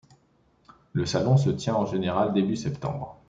Le 0.93 1.05
salon 1.05 1.37
se 1.37 1.51
tient 1.51 1.75
en 1.75 1.85
général 1.85 2.33
début 2.33 2.55
septembre. 2.55 3.19